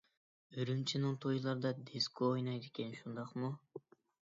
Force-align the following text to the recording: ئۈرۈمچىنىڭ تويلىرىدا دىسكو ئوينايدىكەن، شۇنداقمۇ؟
ئۈرۈمچىنىڭ 0.55 1.19
تويلىرىدا 1.27 1.75
دىسكو 1.93 2.33
ئوينايدىكەن، 2.33 3.01
شۇنداقمۇ؟ 3.03 3.57